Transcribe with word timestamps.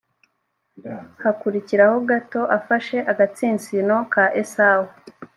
hakurikiraho 1.23 1.97
gato 2.09 2.41
afashe 2.57 2.97
agatsinsino 3.11 3.95
ka 4.13 4.25
esawu 4.41 4.87